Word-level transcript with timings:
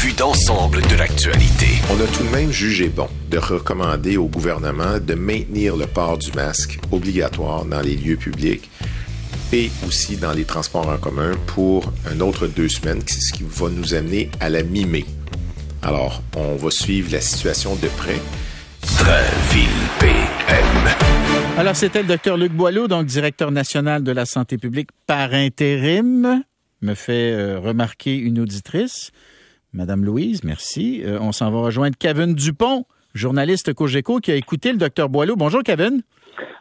vue 0.00 0.12
d'ensemble 0.14 0.80
de 0.88 0.96
l'actualité. 0.96 1.66
On 1.90 2.00
a 2.00 2.06
tout 2.06 2.22
de 2.22 2.30
même 2.30 2.50
jugé 2.50 2.88
bon 2.88 3.06
de 3.30 3.36
recommander 3.36 4.16
au 4.16 4.28
gouvernement 4.28 4.98
de 4.98 5.12
maintenir 5.12 5.76
le 5.76 5.86
port 5.86 6.16
du 6.16 6.32
masque 6.32 6.78
obligatoire 6.90 7.66
dans 7.66 7.82
les 7.82 7.96
lieux 7.96 8.16
publics 8.16 8.70
et 9.52 9.70
aussi 9.86 10.16
dans 10.16 10.32
les 10.32 10.44
transports 10.44 10.88
en 10.88 10.96
commun 10.96 11.32
pour 11.48 11.92
un 12.10 12.20
autre 12.20 12.46
deux 12.46 12.70
semaines, 12.70 13.02
ce 13.06 13.32
qui 13.34 13.44
va 13.46 13.68
nous 13.68 13.92
amener 13.92 14.30
à 14.40 14.48
la 14.48 14.62
mi-mai. 14.62 15.04
Alors, 15.82 16.22
on 16.34 16.56
va 16.56 16.70
suivre 16.70 17.12
la 17.12 17.20
situation 17.20 17.74
de 17.74 17.88
près. 17.88 18.20
Ville 19.52 19.68
PM. 19.98 20.94
Alors, 21.58 21.76
c'était 21.76 22.00
le 22.00 22.08
docteur 22.08 22.38
Luc 22.38 22.52
Boileau, 22.52 22.88
donc 22.88 23.04
directeur 23.04 23.50
national 23.50 24.02
de 24.02 24.12
la 24.12 24.24
santé 24.24 24.56
publique 24.56 24.88
par 25.06 25.34
intérim, 25.34 26.42
me 26.80 26.94
fait 26.94 27.32
euh, 27.32 27.60
remarquer 27.60 28.16
une 28.16 28.40
auditrice. 28.40 29.10
Madame 29.72 30.04
Louise, 30.04 30.42
merci. 30.42 31.02
Euh, 31.04 31.18
on 31.20 31.32
s'en 31.32 31.50
va 31.50 31.60
rejoindre 31.60 31.96
Kevin 31.96 32.34
Dupont, 32.34 32.86
journaliste 33.14 33.72
Cogeco, 33.72 34.18
qui 34.18 34.32
a 34.32 34.34
écouté 34.34 34.72
le 34.72 34.78
docteur 34.78 35.08
Boileau. 35.08 35.36
Bonjour, 35.36 35.62
Kevin. 35.62 36.02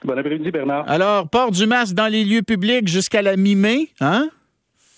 Bon 0.04 0.18
après-midi, 0.18 0.52
Bernard. 0.52 0.90
Alors, 0.90 1.27
port 1.27 1.52
du 1.52 1.66
masque 1.66 1.95
dans 1.95 2.08
les 2.08 2.23
lieux 2.23 2.44
publics 2.44 2.88
jusqu'à 2.88 3.22
la 3.22 3.35
mi-mai, 3.35 3.90
hein? 3.99 4.30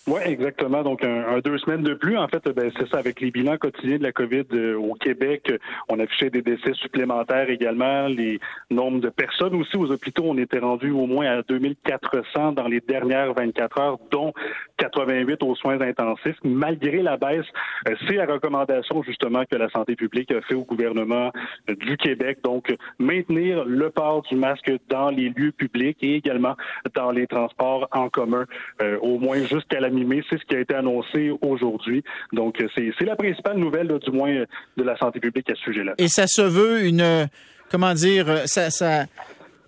Oui, 0.07 0.19
exactement. 0.25 0.81
Donc, 0.81 1.03
un, 1.03 1.39
deux 1.39 1.59
semaines 1.59 1.83
de 1.83 1.93
plus. 1.93 2.17
En 2.17 2.27
fait, 2.27 2.43
ben, 2.49 2.71
c'est 2.77 2.89
ça. 2.89 2.97
Avec 2.97 3.21
les 3.21 3.29
bilans 3.29 3.57
quotidiens 3.57 3.97
de 3.97 4.03
la 4.03 4.11
COVID 4.11 4.45
euh, 4.53 4.75
au 4.75 4.95
Québec, 4.95 5.53
on 5.89 5.99
affichait 5.99 6.31
des 6.31 6.41
décès 6.41 6.73
supplémentaires 6.73 7.49
également. 7.49 8.07
Les 8.07 8.39
nombres 8.71 8.99
de 8.99 9.09
personnes 9.09 9.53
aussi 9.55 9.77
aux 9.77 9.91
hôpitaux, 9.91 10.23
on 10.25 10.37
était 10.37 10.59
rendu 10.59 10.89
au 10.89 11.05
moins 11.05 11.27
à 11.27 11.41
2400 11.43 12.53
dans 12.53 12.67
les 12.67 12.81
dernières 12.81 13.33
24 13.33 13.77
heures, 13.79 13.99
dont 14.11 14.33
88 14.81 15.43
aux 15.43 15.55
soins 15.55 15.79
intensifs. 15.79 16.37
Malgré 16.43 17.01
la 17.01 17.17
baisse, 17.17 17.45
euh, 17.87 17.95
c'est 18.07 18.15
la 18.15 18.25
recommandation 18.25 19.03
justement 19.03 19.43
que 19.49 19.55
la 19.55 19.69
santé 19.69 19.95
publique 19.95 20.31
a 20.31 20.41
fait 20.41 20.55
au 20.55 20.63
gouvernement 20.63 21.31
euh, 21.69 21.75
du 21.75 21.97
Québec. 21.97 22.39
Donc, 22.43 22.75
maintenir 22.97 23.63
le 23.65 23.89
port 23.89 24.23
du 24.23 24.35
masque 24.35 24.71
dans 24.89 25.09
les 25.09 25.29
lieux 25.29 25.51
publics 25.51 25.97
et 26.01 26.15
également 26.15 26.55
dans 26.95 27.11
les 27.11 27.27
transports 27.27 27.87
en 27.91 28.09
commun, 28.09 28.45
au 29.01 29.19
moins 29.19 29.39
jusqu'à 29.43 29.79
la 29.79 29.89
c'est 30.29 30.39
ce 30.39 30.45
qui 30.45 30.55
a 30.55 30.59
été 30.59 30.73
annoncé 30.73 31.31
aujourd'hui. 31.41 32.03
Donc, 32.33 32.63
c'est 32.75 33.05
la 33.05 33.15
principale 33.15 33.57
nouvelle, 33.57 33.87
du 33.99 34.11
moins, 34.11 34.31
de 34.77 34.83
la 34.83 34.97
santé 34.97 35.19
publique 35.19 35.49
à 35.49 35.55
ce 35.55 35.61
sujet-là. 35.61 35.93
Et 35.97 36.07
ça 36.07 36.25
se 36.27 36.41
veut 36.41 36.85
une, 36.85 37.27
comment 37.69 37.93
dire, 37.93 38.47
ça, 38.47 38.69
ça, 38.69 39.05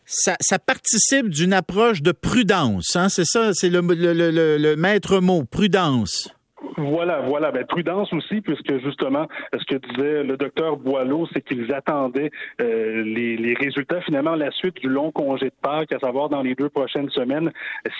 ça, 0.06 0.60
participe 0.60 1.30
d'une 1.30 1.54
approche 1.54 2.02
de 2.02 2.12
prudence. 2.12 2.96
Hein? 2.96 3.10
C'est 3.10 3.26
ça, 3.26 3.54
c'est 3.54 3.70
le, 3.70 3.82
le 3.82 4.76
maître 4.76 5.20
mot, 5.20 5.44
prudence. 5.44 6.30
Voilà, 6.78 7.22
voilà. 7.22 7.52
Ben, 7.52 7.66
prudence 7.66 8.12
aussi, 8.14 8.42
puisque 8.42 8.80
justement, 8.80 9.28
ce 9.54 9.66
que 9.66 9.76
disait 9.76 10.24
le 10.24 10.38
docteur 10.38 10.78
Boileau, 10.78 11.28
c'est 11.34 11.42
qu'ils 11.42 11.74
attendaient 11.74 12.32
euh, 12.62 13.04
les, 13.04 13.38
les, 13.38 13.54
résultats, 13.54 14.02
finalement, 14.02 14.36
la 14.36 14.52
suite 14.52 14.76
du 14.76 14.88
long 14.88 15.12
congé 15.12 15.46
de 15.46 15.56
Pâques, 15.62 15.92
à 15.92 16.00
savoir 16.00 16.30
dans 16.30 16.42
les 16.42 16.56
deux 16.56 16.70
prochaines 16.70 17.10
semaines, 17.10 17.52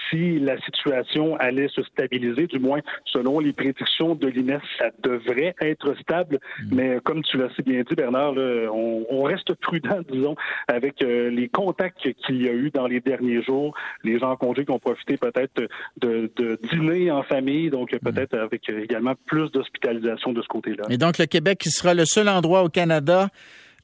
si 0.10 0.40
la 0.40 0.60
situation 0.62 1.36
allait 1.38 1.68
se 1.68 1.84
stabiliser, 1.84 2.48
du 2.48 2.60
moins 2.60 2.80
selon 3.06 3.40
les 3.40 3.54
prédictions 3.54 4.16
de 4.16 4.28
l'INES, 4.28 4.60
ça 4.80 4.90
devrait 5.04 5.56
être 5.62 5.94
stable. 6.00 6.40
Mm. 6.60 6.76
Mais 6.76 7.00
comme 7.04 7.24
tu 7.24 7.38
l'as 7.38 7.50
si 7.56 7.62
bien 7.62 7.82
dit, 7.82 7.96
Bernard, 7.96 8.34
on, 8.38 9.06
on, 9.10 9.24
reste 9.24 9.54
prudent, 9.56 10.00
disons, 10.12 10.36
avec 10.68 11.02
euh, 11.04 11.30
les 11.30 11.48
contacts 11.48 12.12
qu'il 12.26 12.42
y 12.42 12.50
a 12.50 12.54
eu 12.54 12.72
dans 12.72 12.88
les 12.88 13.00
derniers 13.00 13.42
jours, 13.44 13.76
les 14.04 14.20
gens 14.20 14.32
en 14.32 14.36
congé 14.36 14.66
qui 14.66 14.72
ont 14.72 14.80
profité 14.80 15.18
peut-être 15.18 15.62
de, 15.98 16.32
de 16.36 16.60
dîner 16.72 17.12
en 17.12 17.24
famille, 17.24 17.70
donc 17.70 17.92
peut-être 18.00 18.36
avec 18.38 18.63
également 18.70 19.14
plus 19.26 19.52
d'hospitalisation 19.52 20.34
de 20.34 20.42
ce 20.42 20.48
côté-là. 20.48 20.84
Et 20.90 20.98
donc, 20.98 21.18
le 21.18 21.26
Québec 21.26 21.60
qui 21.60 21.70
sera 21.70 21.94
le 21.94 22.06
seul 22.06 22.30
endroit 22.30 22.64
au 22.64 22.70
Canada 22.70 23.30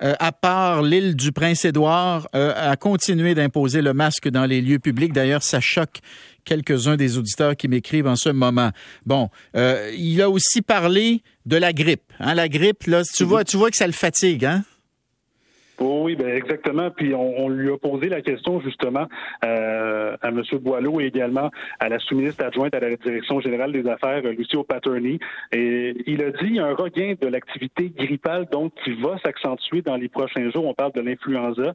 euh, 0.01 0.13
à 0.19 0.31
part 0.31 0.81
l'île 0.81 1.13
du 1.13 1.33
Prince-Édouard, 1.33 2.29
euh, 2.33 2.53
à 2.55 2.77
continuer 2.77 3.35
d'imposer 3.35 3.81
le 3.81 3.93
masque 3.93 4.29
dans 4.29 4.45
les 4.45 4.61
lieux 4.61 4.79
publics. 4.79 5.11
D'ailleurs, 5.11 5.43
ça 5.43 5.59
choque 5.61 5.99
quelques-uns 6.45 6.95
des 6.95 7.17
auditeurs 7.17 7.57
qui 7.57 7.67
m'écrivent 7.67 8.07
en 8.07 8.15
ce 8.15 8.29
moment. 8.29 8.71
Bon, 9.05 9.29
euh, 9.57 9.91
il 9.97 10.21
a 10.21 10.29
aussi 10.29 10.61
parlé 10.61 11.21
de 11.45 11.57
la 11.57 11.73
grippe. 11.73 12.13
Hein, 12.19 12.33
la 12.33 12.47
grippe, 12.47 12.85
là, 12.85 13.01
tu 13.03 13.25
vois, 13.25 13.43
tu 13.43 13.57
vois 13.57 13.71
que 13.71 13.75
ça 13.75 13.87
le 13.87 13.93
fatigue, 13.93 14.45
hein? 14.45 14.63
Oui, 15.81 16.15
ben 16.15 16.27
exactement. 16.27 16.91
Puis 16.91 17.13
on, 17.13 17.47
lui 17.47 17.71
a 17.71 17.77
posé 17.77 18.09
la 18.09 18.21
question 18.21 18.59
justement 18.59 19.07
euh, 19.45 20.17
à 20.21 20.27
M. 20.27 20.41
Boileau 20.61 20.99
et 20.99 21.05
également 21.05 21.49
à 21.79 21.87
la 21.87 21.99
sous-ministre 21.99 22.43
adjointe 22.43 22.75
à 22.75 22.79
la 22.79 22.95
Direction 22.95 23.39
générale 23.39 23.71
des 23.71 23.87
affaires, 23.87 24.21
Lucio 24.23 24.63
Paterny. 24.63 25.19
Et 25.53 25.95
il 26.05 26.23
a 26.23 26.31
dit 26.31 26.47
il 26.47 26.55
y 26.55 26.59
a 26.59 26.65
un 26.65 26.73
regain 26.73 27.13
de 27.19 27.27
l'activité 27.27 27.91
grippale 27.95 28.47
donc 28.51 28.73
qui 28.83 28.93
va 29.01 29.17
s'accentuer 29.23 29.81
dans 29.81 29.95
les 29.95 30.09
prochains 30.09 30.49
jours. 30.51 30.65
On 30.65 30.73
parle 30.73 30.91
de 30.93 31.01
l'influenza. 31.01 31.73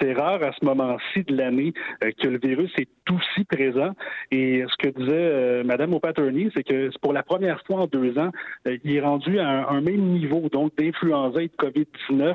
C'est 0.00 0.12
rare 0.12 0.42
à 0.42 0.52
ce 0.58 0.64
moment-ci 0.64 1.22
de 1.24 1.36
l'année 1.36 1.72
euh, 2.02 2.10
que 2.20 2.28
le 2.28 2.38
virus 2.38 2.72
est 2.78 2.88
aussi 3.10 3.44
présent. 3.44 3.92
Et 4.32 4.64
ce 4.68 4.76
que 4.76 4.88
disait 4.98 5.12
euh, 5.12 5.64
Mme 5.64 5.94
O'Patterney, 5.94 6.50
c'est 6.54 6.64
que 6.64 6.90
pour 7.00 7.12
la 7.12 7.22
première 7.22 7.62
fois 7.64 7.82
en 7.82 7.86
deux 7.86 8.18
ans, 8.18 8.30
euh, 8.66 8.76
il 8.82 8.96
est 8.96 9.00
rendu 9.00 9.38
à 9.38 9.48
un, 9.48 9.68
un 9.68 9.80
même 9.80 10.02
niveau 10.02 10.48
donc 10.50 10.76
d'influenza 10.76 11.42
et 11.42 11.48
de 11.48 11.56
COVID-19 11.56 12.34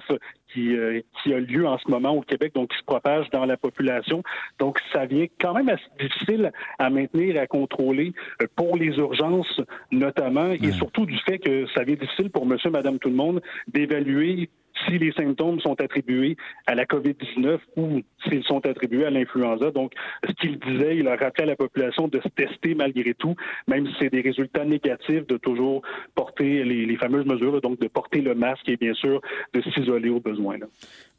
qui, 0.53 0.75
euh, 0.75 1.01
qui 1.21 1.33
a 1.33 1.39
lieu 1.39 1.67
en 1.67 1.77
ce 1.77 1.89
moment 1.89 2.11
au 2.11 2.21
Québec, 2.21 2.53
donc 2.53 2.69
qui 2.71 2.77
se 2.77 2.83
propage 2.83 3.29
dans 3.31 3.45
la 3.45 3.57
population. 3.57 4.23
Donc, 4.59 4.79
ça 4.93 5.05
vient 5.05 5.25
quand 5.39 5.53
même 5.53 5.69
assez 5.69 5.83
difficile 5.99 6.51
à 6.79 6.89
maintenir, 6.89 7.39
à 7.39 7.47
contrôler 7.47 8.13
euh, 8.41 8.47
pour 8.55 8.77
les 8.77 8.97
urgences 8.97 9.61
notamment, 9.91 10.51
et 10.51 10.71
surtout 10.71 11.05
du 11.05 11.17
fait 11.19 11.39
que 11.39 11.65
ça 11.75 11.83
vient 11.83 11.95
difficile 11.95 12.29
pour 12.29 12.45
monsieur, 12.45 12.69
madame, 12.69 12.99
tout 12.99 13.09
le 13.09 13.15
monde 13.15 13.41
d'évaluer 13.67 14.49
si 14.85 14.97
les 14.97 15.11
symptômes 15.13 15.59
sont 15.59 15.79
attribués 15.81 16.37
à 16.67 16.75
la 16.75 16.85
COVID-19 16.85 17.59
ou 17.77 18.01
s'ils 18.23 18.43
sont 18.43 18.65
attribués 18.65 19.05
à 19.05 19.09
l'influenza. 19.09 19.71
Donc, 19.71 19.93
ce 20.27 20.31
qu'il 20.33 20.59
disait, 20.59 20.97
il 20.97 21.07
a 21.07 21.15
rappelé 21.15 21.43
à 21.43 21.45
la 21.45 21.55
population 21.55 22.07
de 22.07 22.19
se 22.21 22.27
tester 22.29 22.75
malgré 22.75 23.13
tout, 23.13 23.35
même 23.67 23.87
si 23.87 23.93
c'est 23.99 24.09
des 24.09 24.21
résultats 24.21 24.65
négatifs, 24.65 25.25
de 25.27 25.37
toujours 25.37 25.81
porter 26.15 26.63
les, 26.63 26.95
fameuses 26.97 27.25
mesures, 27.25 27.61
donc 27.61 27.79
de 27.79 27.87
porter 27.87 28.21
le 28.21 28.35
masque 28.35 28.67
et 28.67 28.77
bien 28.77 28.93
sûr 28.93 29.21
de 29.53 29.61
s'isoler 29.61 30.09
au 30.09 30.19
besoin. 30.19 30.57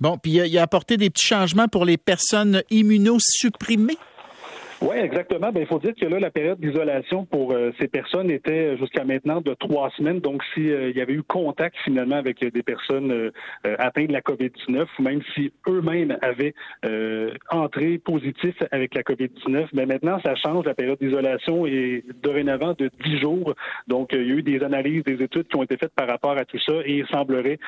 Bon, 0.00 0.16
puis 0.16 0.32
il 0.32 0.58
a 0.58 0.62
apporté 0.62 0.96
des 0.96 1.10
petits 1.10 1.26
changements 1.26 1.68
pour 1.68 1.84
les 1.84 1.96
personnes 1.96 2.62
immunosupprimées. 2.70 3.96
Oui, 4.82 4.96
exactement. 4.96 5.52
Ben, 5.52 5.60
il 5.60 5.66
faut 5.66 5.78
dire 5.78 5.94
que 5.94 6.06
là, 6.06 6.18
la 6.18 6.32
période 6.32 6.58
d'isolation 6.58 7.24
pour 7.24 7.52
euh, 7.52 7.70
ces 7.78 7.86
personnes 7.86 8.32
était 8.32 8.76
jusqu'à 8.78 9.04
maintenant 9.04 9.40
de 9.40 9.54
trois 9.54 9.90
semaines. 9.90 10.18
Donc, 10.18 10.42
s'il 10.52 10.72
euh, 10.72 10.90
y 10.90 11.00
avait 11.00 11.12
eu 11.12 11.22
contact 11.22 11.76
finalement 11.84 12.16
avec 12.16 12.40
des 12.40 12.62
personnes 12.64 13.12
euh, 13.12 13.30
atteintes 13.78 14.08
de 14.08 14.12
la 14.12 14.22
COVID-19, 14.22 14.86
ou 14.98 15.02
même 15.02 15.20
si 15.34 15.52
eux-mêmes 15.68 16.18
avaient 16.20 16.54
entré 17.50 17.98
positif 17.98 18.56
avec 18.72 18.96
la 18.96 19.02
COVID-19, 19.02 19.68
mais 19.72 19.86
ben, 19.86 19.88
maintenant, 19.88 20.18
ça 20.24 20.34
change. 20.34 20.64
La 20.64 20.74
période 20.74 20.98
d'isolation 20.98 21.64
est 21.64 22.02
dorénavant 22.20 22.74
de 22.76 22.90
dix 23.04 23.20
jours. 23.20 23.54
Donc, 23.86 24.10
il 24.12 24.26
y 24.26 24.32
a 24.32 24.34
eu 24.34 24.42
des 24.42 24.64
analyses, 24.64 25.04
des 25.04 25.22
études 25.22 25.46
qui 25.46 25.56
ont 25.56 25.62
été 25.62 25.76
faites 25.76 25.94
par 25.94 26.08
rapport 26.08 26.36
à 26.36 26.44
tout 26.44 26.58
ça, 26.58 26.74
et 26.84 26.98
il 26.98 27.06
semblerait 27.06 27.58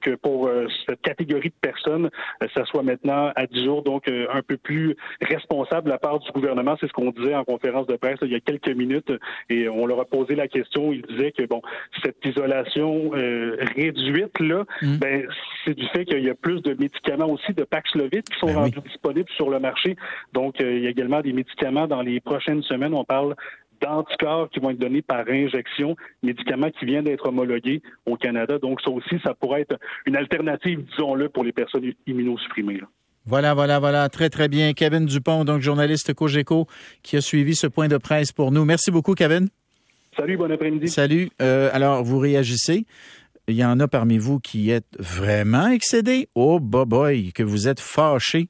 que 0.00 0.14
pour 0.14 0.50
cette 0.86 1.02
catégorie 1.02 1.50
de 1.50 1.54
personnes, 1.60 2.08
ça 2.54 2.64
soit 2.64 2.82
maintenant 2.82 3.30
à 3.36 3.46
dix 3.46 3.64
jours, 3.64 3.82
donc 3.82 4.08
un 4.08 4.42
peu 4.42 4.56
plus 4.56 4.96
responsable 5.20 5.84
de 5.84 5.90
la 5.90 5.98
part 5.98 6.18
du 6.18 6.30
gouvernement 6.32 6.61
c'est 6.80 6.86
ce 6.86 6.92
qu'on 6.92 7.10
disait 7.10 7.34
en 7.34 7.44
conférence 7.44 7.86
de 7.86 7.96
presse 7.96 8.18
il 8.22 8.32
y 8.32 8.34
a 8.34 8.40
quelques 8.40 8.74
minutes 8.74 9.12
et 9.48 9.68
on 9.68 9.86
leur 9.86 10.00
a 10.00 10.04
posé 10.04 10.34
la 10.34 10.48
question. 10.48 10.92
Ils 10.92 11.02
disaient 11.02 11.32
que 11.32 11.46
bon, 11.46 11.62
cette 12.02 12.24
isolation 12.24 13.12
euh, 13.14 13.56
réduite 13.76 14.38
là, 14.40 14.64
mm. 14.82 14.96
ben 14.96 15.26
c'est 15.64 15.74
du 15.74 15.86
fait 15.88 16.04
qu'il 16.04 16.22
y 16.22 16.30
a 16.30 16.34
plus 16.34 16.62
de 16.62 16.74
médicaments 16.74 17.30
aussi 17.30 17.52
de 17.52 17.64
Paxlovid 17.64 18.22
qui 18.22 18.38
sont 18.38 18.46
ben 18.46 18.56
rendus 18.56 18.80
disponibles 18.80 19.30
sur 19.36 19.50
le 19.50 19.58
marché. 19.58 19.96
Donc 20.32 20.60
euh, 20.60 20.76
il 20.76 20.84
y 20.84 20.86
a 20.86 20.90
également 20.90 21.20
des 21.20 21.32
médicaments 21.32 21.86
dans 21.86 22.02
les 22.02 22.20
prochaines 22.20 22.62
semaines. 22.62 22.94
On 22.94 23.04
parle 23.04 23.34
d'anticorps 23.80 24.48
qui 24.50 24.60
vont 24.60 24.70
être 24.70 24.78
donnés 24.78 25.02
par 25.02 25.28
injection, 25.28 25.96
médicaments 26.22 26.70
qui 26.70 26.84
viennent 26.84 27.04
d'être 27.04 27.26
homologués 27.26 27.82
au 28.06 28.16
Canada. 28.16 28.58
Donc 28.58 28.80
ça 28.80 28.90
aussi, 28.90 29.18
ça 29.24 29.34
pourrait 29.34 29.62
être 29.62 29.78
une 30.06 30.16
alternative, 30.16 30.84
disons-le, 30.90 31.28
pour 31.28 31.44
les 31.44 31.52
personnes 31.52 31.92
immunosupprimées. 32.06 32.80
Voilà, 33.26 33.54
voilà, 33.54 33.78
voilà. 33.78 34.08
Très, 34.08 34.30
très 34.30 34.48
bien. 34.48 34.72
Kevin 34.72 35.06
Dupont, 35.06 35.44
donc 35.44 35.62
journaliste 35.62 36.12
Cogeco, 36.12 36.66
qui 37.02 37.16
a 37.16 37.20
suivi 37.20 37.54
ce 37.54 37.66
point 37.66 37.88
de 37.88 37.96
presse 37.96 38.32
pour 38.32 38.50
nous. 38.50 38.64
Merci 38.64 38.90
beaucoup, 38.90 39.14
Kevin. 39.14 39.48
Salut, 40.16 40.36
bon 40.36 40.50
après-midi. 40.50 40.88
Salut. 40.88 41.30
Euh, 41.40 41.70
alors, 41.72 42.02
vous 42.04 42.18
réagissez. 42.18 42.84
Il 43.48 43.54
y 43.54 43.64
en 43.64 43.80
a 43.80 43.88
parmi 43.88 44.18
vous 44.18 44.40
qui 44.40 44.70
êtes 44.70 44.96
vraiment 44.98 45.68
excédés. 45.68 46.28
Oh, 46.34 46.60
boy, 46.60 46.84
boy, 46.86 47.32
que 47.32 47.42
vous 47.42 47.68
êtes 47.68 47.80
fâchés. 47.80 48.48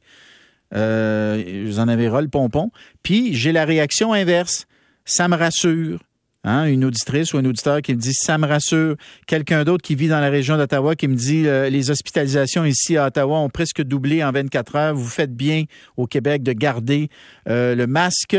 Euh, 0.75 1.65
vous 1.67 1.79
en 1.79 1.89
avez 1.89 2.09
ras 2.09 2.23
le 2.23 2.29
pompon. 2.29 2.71
Puis, 3.03 3.35
j'ai 3.35 3.53
la 3.53 3.65
réaction 3.65 4.13
inverse. 4.13 4.67
Ça 5.05 5.29
me 5.29 5.37
rassure. 5.37 6.01
Hein, 6.45 6.65
une 6.65 6.85
auditrice 6.85 7.35
ou 7.35 7.39
un 7.39 7.45
auditeur 7.45 7.83
qui 7.83 7.95
me 7.95 8.01
dit 8.01 8.13
ça 8.13 8.37
me 8.37 8.49
rassure. 8.49 8.97
Quelqu'un 9.29 9.63
d'autre 9.63 9.83
qui 9.83 9.95
vit 9.95 10.09
dans 10.09 10.19
la 10.19 10.29
région 10.29 10.57
d'Ottawa 10.57 10.97
qui 10.97 11.07
me 11.07 11.15
dit 11.15 11.47
euh, 11.47 11.71
les 11.71 11.93
hospitalisations 11.93 12.65
ici 12.65 12.97
à 12.97 13.07
Ottawa 13.07 13.39
ont 13.39 13.49
presque 13.49 13.81
doublé 13.81 14.25
en 14.25 14.33
24 14.33 14.77
heures. 14.77 14.95
Vous 14.95 15.09
faites 15.09 15.33
bien 15.33 15.65
au 15.97 16.09
Québec 16.09 16.43
de 16.43 16.53
garder 16.53 17.11
euh, 17.49 17.77
le 17.77 17.87
masque. 17.87 18.37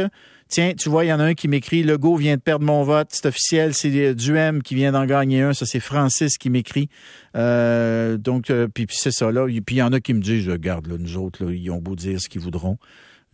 Tiens, 0.50 0.74
tu 0.78 0.90
vois, 0.90 1.06
il 1.06 1.08
y 1.08 1.14
en 1.14 1.22
a 1.22 1.24
un 1.24 1.34
qui 1.34 1.48
m'écrit 1.48 1.82
Legault 1.82 2.18
vient 2.18 2.36
de 2.36 2.42
perdre 2.42 2.66
mon 2.66 2.84
vote, 2.84 3.08
c'est 3.12 3.26
officiel, 3.26 3.74
c'est 3.74 3.90
euh, 3.96 4.14
Duhem 4.14 4.62
qui 4.62 4.76
vient 4.76 4.92
d'en 4.92 5.06
gagner 5.06 5.42
un, 5.42 5.54
ça 5.54 5.66
c'est 5.66 5.80
Francis 5.80 6.38
qui 6.38 6.50
m'écrit. 6.50 6.90
Donc, 7.34 8.52
puis, 8.74 8.86
c'est 8.90 9.12
ça 9.12 9.32
là. 9.32 9.48
Puis 9.48 9.78
il 9.78 9.80
y 9.80 9.82
en 9.82 9.94
a 9.94 10.02
qui 10.02 10.14
me 10.14 10.20
disent, 10.20 10.50
regarde, 10.50 10.88
là, 10.88 10.96
nous 11.00 11.16
autres, 11.16 11.46
là, 11.46 11.54
ils 11.54 11.72
ont 11.72 11.80
beau 11.80 11.96
dire 11.96 12.20
ce 12.20 12.28
qu'ils 12.28 12.42
voudront. 12.42 12.78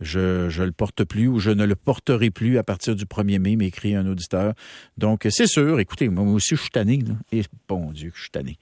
Je 0.00 0.62
le 0.62 0.72
porte 0.72 1.04
plus 1.04 1.28
ou 1.28 1.38
je 1.38 1.50
ne 1.50 1.64
le 1.64 1.76
porterai 1.76 2.30
plus 2.30 2.56
à 2.56 2.62
partir 2.62 2.96
du 2.96 3.04
1er 3.04 3.38
mai, 3.38 3.56
m'écrit 3.56 3.94
un 3.94 4.06
auditeur. 4.06 4.54
Donc, 4.96 5.26
c'est 5.28 5.46
sûr, 5.46 5.78
écoutez, 5.78 6.08
moi 6.08 6.24
aussi, 6.24 6.56
je 6.56 6.62
suis 6.62 6.70
tanné. 6.70 6.98
Là. 6.98 7.14
Et 7.32 7.42
bon 7.68 7.92
Dieu, 7.92 8.10
je 8.14 8.22
suis 8.22 8.30
tanné. 8.30 8.56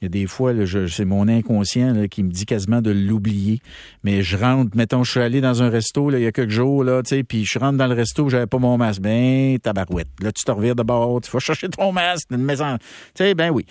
Il 0.00 0.06
y 0.06 0.06
a 0.06 0.08
des 0.08 0.26
fois, 0.26 0.52
c'est 0.88 1.04
mon 1.04 1.28
inconscient 1.28 2.08
qui 2.08 2.24
me 2.24 2.30
dit 2.30 2.44
quasiment 2.44 2.82
de 2.82 2.90
l'oublier. 2.90 3.60
Mais 4.02 4.24
je 4.24 4.36
rentre, 4.36 4.76
mettons, 4.76 5.04
je 5.04 5.12
suis 5.12 5.20
allé 5.20 5.40
dans 5.40 5.62
un 5.62 5.70
resto 5.70 6.10
là, 6.10 6.18
il 6.18 6.24
y 6.24 6.26
a 6.26 6.32
quelques 6.32 6.50
jours, 6.50 6.82
là, 6.82 7.02
puis 7.28 7.44
je 7.44 7.58
rentre 7.60 7.78
dans 7.78 7.86
le 7.86 7.94
resto, 7.94 8.28
j'avais 8.28 8.48
pas 8.48 8.58
mon 8.58 8.76
masque. 8.76 9.00
Ben, 9.00 9.60
tabarouette. 9.60 10.08
Là, 10.20 10.32
tu 10.32 10.42
te 10.42 10.50
revires 10.50 10.74
de 10.74 10.82
bord, 10.82 11.20
tu 11.20 11.30
vas 11.30 11.38
chercher 11.38 11.68
ton 11.68 11.92
masque, 11.92 12.26
une 12.32 12.42
maison. 12.42 12.76
Tu 13.14 13.22
sais, 13.22 13.34
ben 13.34 13.50
oui. 13.50 13.64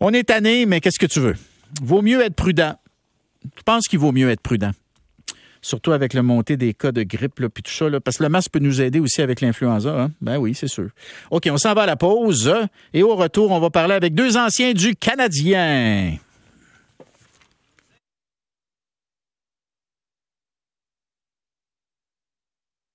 On 0.00 0.12
est 0.12 0.24
tanné, 0.24 0.66
mais 0.66 0.80
qu'est-ce 0.80 0.98
que 0.98 1.06
tu 1.06 1.20
veux? 1.20 1.36
Vaut 1.80 2.02
mieux 2.02 2.20
être 2.20 2.34
prudent. 2.34 2.74
Je 3.56 3.62
pense 3.62 3.88
qu'il 3.88 3.98
vaut 3.98 4.12
mieux 4.12 4.28
être 4.28 4.42
prudent 4.42 4.72
surtout 5.68 5.92
avec 5.92 6.14
le 6.14 6.22
montée 6.22 6.56
des 6.56 6.74
cas 6.74 6.92
de 6.92 7.02
grippe, 7.02 7.40
là, 7.40 7.48
puis 7.48 7.62
tout 7.62 7.72
ça, 7.72 7.88
là, 7.88 8.00
parce 8.00 8.16
que 8.16 8.22
le 8.22 8.28
masque 8.28 8.50
peut 8.50 8.58
nous 8.58 8.80
aider 8.80 9.00
aussi 9.00 9.22
avec 9.22 9.40
l'influenza. 9.40 9.90
Hein? 9.90 10.10
Ben 10.20 10.38
oui, 10.38 10.54
c'est 10.54 10.68
sûr. 10.68 10.88
OK, 11.30 11.48
on 11.50 11.58
s'en 11.58 11.74
va 11.74 11.82
à 11.82 11.86
la 11.86 11.96
pause. 11.96 12.52
Et 12.94 13.02
au 13.02 13.14
retour, 13.14 13.50
on 13.50 13.60
va 13.60 13.70
parler 13.70 13.94
avec 13.94 14.14
deux 14.14 14.36
anciens 14.36 14.72
du 14.72 14.96
Canadien. 14.96 16.16